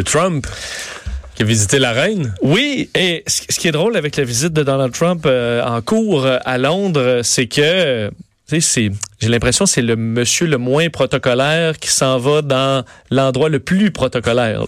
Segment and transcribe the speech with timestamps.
[0.00, 0.46] Trump
[1.34, 2.34] qui a visité la reine.
[2.42, 6.26] Oui, et ce qui est drôle avec la visite de Donald Trump euh, en cours
[6.26, 8.10] euh, à Londres, c'est que
[8.50, 13.90] j'ai l'impression c'est le monsieur le moins protocolaire qui s'en va dans l'endroit le plus
[13.90, 14.66] protocolaire.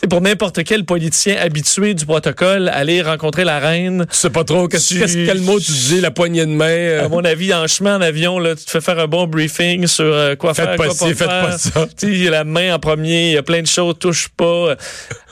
[0.00, 4.06] C'est pour n'importe quel politicien habitué du protocole, aller rencontrer la reine.
[4.08, 6.66] Tu sais pas trop qu'est-ce, quel mot tu dis, la poignée de main.
[6.66, 7.04] Euh.
[7.06, 9.88] À mon avis, en chemin en avion, là, tu te fais faire un bon briefing
[9.88, 11.88] sur euh, quoi faire, quoi pas pas faites pas ça.
[11.98, 14.76] Tu la main en premier, il y a plein de choses, touche pas.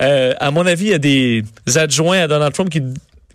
[0.00, 1.44] Euh, à mon avis, il y a des
[1.76, 2.82] adjoints à Donald Trump qui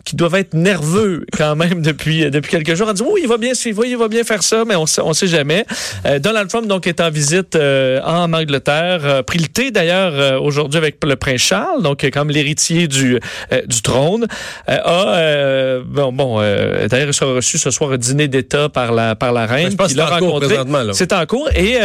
[0.04, 2.88] qui doivent être nerveux quand même depuis depuis quelques jours.
[2.90, 5.00] On dit oui, il va bien suivre, il va bien faire ça, mais on sait,
[5.02, 5.64] on sait jamais.
[6.06, 10.42] Euh, Donald Trump donc est en visite euh, en Angleterre, euh, pris le thé d'ailleurs
[10.42, 13.20] aujourd'hui avec le prince Charles, donc comme l'héritier du
[13.66, 14.26] du trône.
[14.66, 19.32] a bon bon d'ailleurs il sera reçu ce soir au dîner d'État par la par
[19.32, 19.74] la reine.
[19.88, 20.92] C'est en cours présentement.
[20.92, 21.78] C'est en cours et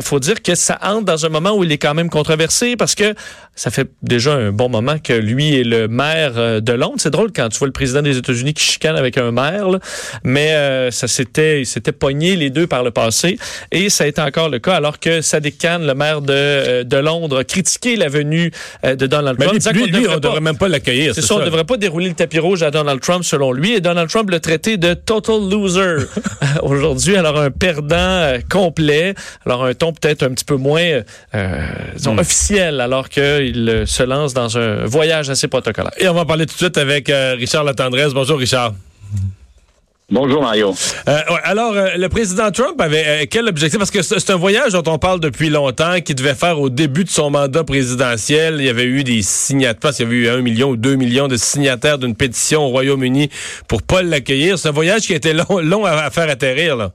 [0.00, 2.94] faut dire que ça entre dans un moment où il est quand même controversé parce
[2.94, 3.14] que
[3.54, 6.96] ça fait déjà un bon moment que lui est le maire de Londres.
[6.98, 9.66] C'est drôle quand tu le président des États-Unis qui chicane avec un maire,
[10.24, 13.38] mais euh, ça s'était, s'était pogné les deux par le passé,
[13.70, 16.84] et ça a été encore le cas, alors que Sadiq Khan, le maire de, euh,
[16.84, 18.50] de Londres, a critiqué la venue
[18.84, 19.60] euh, de Donald Trump.
[19.72, 21.14] Lui, lui, on ne devrait même pas l'accueillir.
[21.14, 23.74] C'est ça, on ne devrait pas dérouler le tapis rouge à Donald Trump, selon lui,
[23.74, 26.06] et Donald Trump l'a traité de total loser
[26.62, 31.02] aujourd'hui, alors un perdant complet, alors un ton peut-être un petit peu moins
[31.94, 32.18] disons, hmm.
[32.18, 35.92] officiel, alors qu'il se lance dans un voyage assez protocolaire.
[35.98, 38.12] Et on va parler tout de suite avec Richard Tendresse.
[38.12, 38.74] Bonjour, Richard.
[40.10, 40.74] Bonjour Mario.
[41.08, 43.78] Euh, alors, euh, le président Trump avait euh, quel objectif?
[43.78, 47.04] Parce que c'est un voyage dont on parle depuis longtemps, qu'il devait faire au début
[47.04, 48.56] de son mandat présidentiel.
[48.58, 51.28] Il y avait eu des signataires, il y avait eu un million ou deux millions
[51.28, 53.30] de signataires d'une pétition au Royaume-Uni
[53.68, 54.58] pour pas l'accueillir.
[54.58, 56.74] C'est un voyage qui a été long, long à, faire atterrir.
[56.74, 56.90] Là.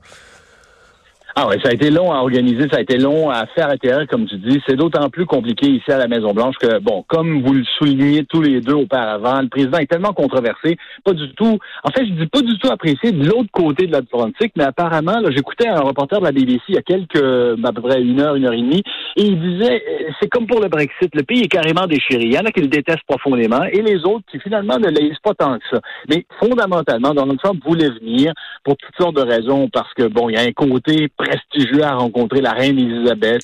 [1.38, 4.06] Ah oui, ça a été long à organiser, ça a été long à faire atterrir,
[4.08, 4.58] comme tu dis.
[4.66, 8.40] C'est d'autant plus compliqué ici à la Maison-Blanche que, bon, comme vous le soulignez tous
[8.40, 12.26] les deux auparavant, le président est tellement controversé, pas du tout, en fait, je dis
[12.26, 16.20] pas du tout apprécié de l'autre côté de l'Atlantique, mais apparemment, là, j'écoutais un reporter
[16.20, 18.62] de la BBC il y a quelques, à peu près une heure, une heure et
[18.62, 18.82] demie,
[19.16, 22.22] et il disait, euh, c'est comme pour le Brexit, le pays est carrément déchiré.
[22.24, 25.20] Il y en a qui le détestent profondément, et les autres qui finalement ne l'aisent
[25.22, 25.82] pas tant que ça.
[26.08, 28.32] Mais fondamentalement, Donald Trump voulait venir
[28.64, 31.94] pour toutes sortes de raisons, parce que, bon, il y a un côté prestigieux à
[31.94, 33.42] rencontrer la reine Elisabeth.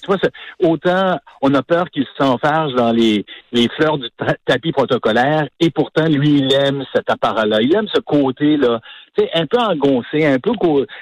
[0.60, 4.08] Autant on a peur qu'il s'enfarge dans les, les fleurs du
[4.46, 7.60] tapis protocolaire, et pourtant, lui, il aime cet appareil-là.
[7.60, 8.80] Il aime ce côté-là,
[9.16, 10.52] tu sais, un peu engoncé, un peu...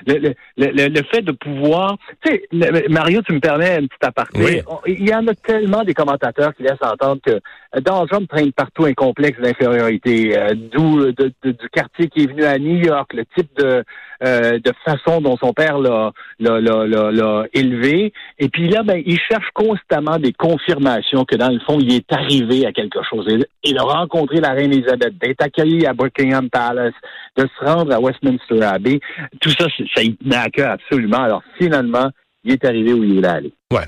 [0.06, 1.96] Le, le, le, le fait de pouvoir...
[2.24, 4.62] Tu sais, Mario, tu me permets un petit aparté.
[4.86, 7.40] Il y en a tellement des commentateurs qui laissent entendre que
[7.80, 12.58] Donald Trump traîne partout un complexe d'infériorité, euh, d'où du quartier qui est venu à
[12.58, 13.84] New York, le type de
[14.22, 18.12] euh, de façon dont son père l'a, l'a, élevé.
[18.38, 22.12] Et puis là, ben, il cherche constamment des confirmations que dans le fond, il est
[22.12, 23.26] arrivé à quelque chose.
[23.64, 26.92] Il a rencontré la reine Elisabeth, d'être accueilli à Buckingham Palace,
[27.38, 29.00] de se rendre à Westminster Abbey.
[29.40, 31.22] Tout ça, ça y tenait à cœur absolument.
[31.22, 32.10] Alors finalement,
[32.44, 33.52] il est arrivé où il voulait aller.
[33.72, 33.84] Ouais.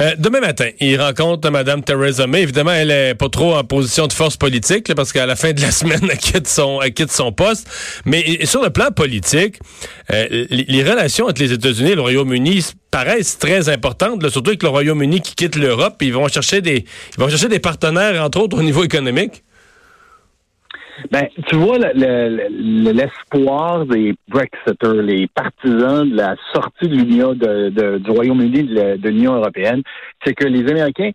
[0.00, 2.42] Euh, demain matin, il rencontre Mme Theresa May.
[2.42, 5.60] Évidemment, elle est pas trop en position de force politique parce qu'à la fin de
[5.62, 7.68] la semaine, elle quitte son, elle quitte son poste.
[8.04, 9.58] Mais sur le plan politique,
[10.12, 14.68] euh, les, relations entre les États-Unis et le Royaume-Uni paraissent très importantes, surtout avec le
[14.68, 15.96] Royaume-Uni qui quitte l'Europe.
[16.02, 16.84] Ils vont chercher des,
[17.16, 19.42] ils vont chercher des partenaires, entre autres au niveau économique.
[21.10, 28.10] Ben, tu vois, l'espoir des Brexiters, les partisans de la sortie de l'Union de, du
[28.10, 29.82] Royaume-Uni de, l'Union européenne,
[30.24, 31.10] c'est que les Américains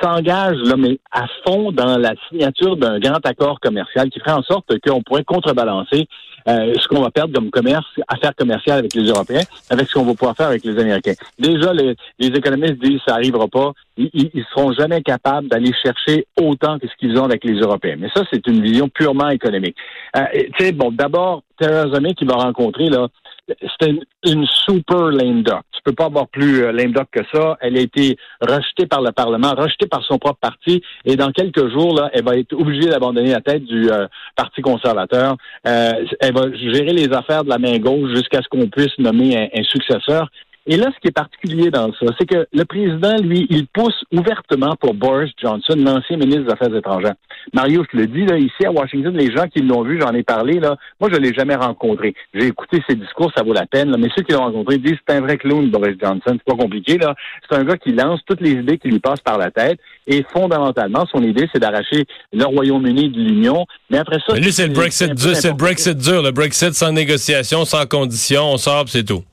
[0.00, 4.42] s'engagent là, mais à fond dans la signature d'un grand accord commercial qui ferait en
[4.42, 6.06] sorte qu'on pourrait contrebalancer
[6.48, 10.04] euh, ce qu'on va perdre comme commerce, affaires commerciales avec les Européens, avec ce qu'on
[10.04, 11.14] va pouvoir faire avec les Américains.
[11.38, 13.72] Déjà, les, les économistes disent ça n'arrivera pas.
[13.96, 17.96] Ils, ils seront jamais capables d'aller chercher autant que ce qu'ils ont avec les Européens.
[17.98, 19.76] Mais ça, c'est une vision purement économique.
[20.16, 23.08] Euh, tu sais, bon, d'abord, Theresa May qui va rencontrer là,
[23.48, 23.92] c'était
[24.24, 25.62] une, super lame duck.
[25.72, 27.56] Tu peux pas avoir plus euh, lame duck que ça.
[27.60, 31.70] Elle a été rejetée par le Parlement, rejetée par son propre parti, et dans quelques
[31.70, 34.06] jours, là, elle va être obligée d'abandonner la tête du euh,
[34.36, 35.36] Parti conservateur.
[35.66, 39.50] Euh, elle va gérer les affaires de la main gauche jusqu'à ce qu'on puisse nommer
[39.52, 40.30] un, successeur.
[40.66, 44.04] Et là, ce qui est particulier dans ça, c'est que le président, lui, il pousse
[44.12, 47.14] ouvertement pour Boris Johnson, l'ancien ministre des Affaires étrangères.
[47.52, 50.12] Mario, je te le dis, là, ici à Washington, les gens qui l'ont vu, j'en
[50.12, 52.14] ai parlé, là, moi, je l'ai jamais rencontré.
[52.32, 54.98] J'ai écouté ses discours, ça vaut la peine, là, mais ceux qui l'ont rencontré disent
[55.06, 56.20] c'est un vrai clown, Boris Johnson.
[56.26, 57.16] C'est pas compliqué, là.
[57.48, 59.80] C'est un gars qui lance toutes les idées qui lui passent par la tête.
[60.06, 63.66] Et fondamentalement, son idée, c'est d'arracher le Royaume-Uni de l'Union.
[63.90, 64.34] Mais après ça.
[64.34, 67.84] Mais lui, c'est le Brexit dur, c'est le Brexit dur, le Brexit sans négociation, sans
[67.86, 69.24] condition, on sort, c'est tout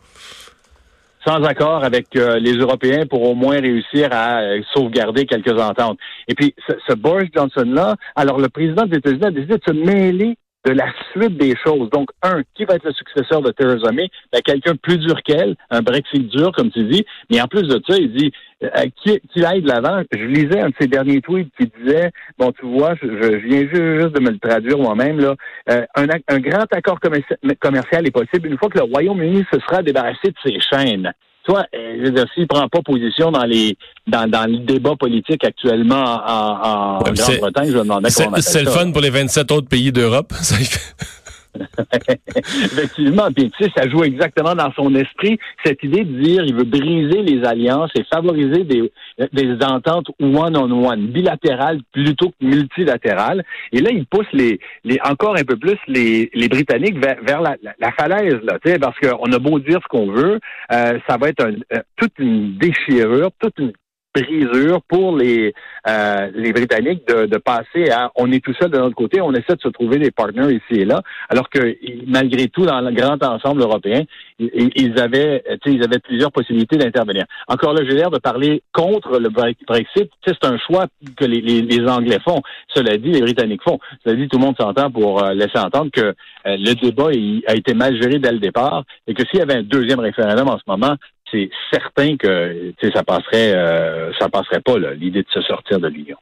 [1.25, 5.99] sans accord avec euh, les Européens pour au moins réussir à euh, sauvegarder quelques ententes.
[6.27, 9.73] Et puis, ce, ce Boris Johnson-là, alors le président des États-Unis a décidé de se
[9.73, 11.89] mêler de la suite des choses.
[11.89, 14.09] Donc, un, qui va être le successeur de Theresa May?
[14.31, 17.05] Ben, quelqu'un plus dur qu'elle, un Brexit dur, comme tu dis.
[17.31, 18.31] Mais en plus de ça, il dit
[18.63, 18.69] euh,
[19.01, 20.01] qui, qui aille de l'avant.
[20.11, 24.15] Je lisais un de ses derniers tweets qui disait, bon, tu vois, je, viens juste
[24.15, 25.35] de me le traduire moi-même, là,
[25.69, 29.81] euh, un, un grand accord commercial est possible une fois que le Royaume-Uni se sera
[29.81, 33.77] débarrassé de ses chaînes toi, euh, je veux dire, s'il prend pas position dans les
[34.07, 38.71] dans, dans le débat politique actuellement en, en Grande-Bretagne, je me demandais comment C'est le
[38.71, 40.33] fun pour les 27 autres pays d'Europe.
[42.37, 46.55] Effectivement, puis tu sais, ça joue exactement dans son esprit cette idée de dire il
[46.55, 48.91] veut briser les alliances et favoriser des,
[49.33, 53.43] des ententes one-on-one, bilatérales plutôt que multilatérales.
[53.71, 57.41] Et là, il pousse les, les encore un peu plus les, les Britanniques vers, vers
[57.41, 60.39] la, la, falaise, là, tu sais, parce qu'on a beau dire ce qu'on veut,
[60.71, 63.73] euh, ça va être un, euh, toute une déchirure, toute une
[64.13, 65.53] brisure pour les
[65.87, 69.31] euh, les Britanniques de, de, passer à on est tout seul de notre côté, on
[69.33, 71.75] essaie de se trouver des partenaires ici et là, alors que
[72.07, 74.03] malgré tout dans le grand ensemble européen,
[74.39, 77.25] ils, avaient ils avaient plusieurs possibilités d'intervenir.
[77.47, 80.09] Encore là, j'ai l'air de parler contre le Brexit.
[80.25, 82.41] C'est un choix que les, les, les, Anglais font.
[82.73, 83.79] Cela dit, les Britanniques font.
[84.03, 86.13] Cela dit, tout le monde s'entend pour euh, laisser entendre que euh,
[86.45, 87.09] le débat
[87.47, 90.47] a été mal géré dès le départ et que s'il y avait un deuxième référendum
[90.47, 90.95] en ce moment,
[91.31, 96.17] c'est certain que ça passerait euh, ça passerait pas l'idée de se sortir de l'Union.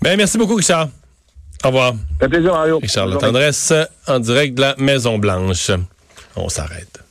[0.00, 0.88] Ben, merci beaucoup, Richard.
[1.64, 1.92] Au revoir.
[1.92, 2.78] Ça fait plaisir, Mario.
[2.78, 3.72] Richard La Tendresse,
[4.06, 5.70] en direct de la Maison Blanche.
[6.36, 7.02] On s'arrête.